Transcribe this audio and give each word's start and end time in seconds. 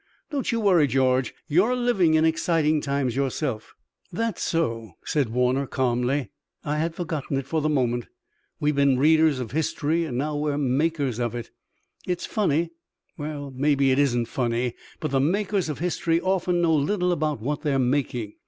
Don't 0.31 0.51
you 0.51 0.59
worry, 0.59 0.87
George. 0.87 1.31
You're 1.47 1.75
living 1.75 2.15
in 2.15 2.25
exciting 2.25 2.81
times 2.81 3.15
yourself." 3.15 3.75
"That's 4.11 4.41
so," 4.41 4.93
said 5.05 5.29
Warner 5.29 5.67
calmly. 5.67 6.31
"I 6.65 6.77
had 6.79 6.95
forgotten 6.95 7.37
it 7.37 7.45
for 7.45 7.61
the 7.61 7.69
moment. 7.69 8.07
We've 8.59 8.75
been 8.75 8.97
readers 8.97 9.39
of 9.39 9.51
history 9.51 10.05
and 10.05 10.17
now 10.17 10.35
we're 10.37 10.57
makers 10.57 11.19
of 11.19 11.35
it. 11.35 11.51
It's 12.07 12.25
funny 12.25 12.71
and 13.19 13.55
maybe 13.55 13.91
it 13.91 13.99
isn't 13.99 14.25
funny 14.25 14.73
but 14.99 15.11
the 15.11 15.19
makers 15.19 15.69
of 15.69 15.77
history 15.77 16.19
often 16.19 16.61
know 16.63 16.73
little 16.73 17.11
about 17.11 17.39
what 17.39 17.61
they're 17.61 17.77
making. 17.77 18.33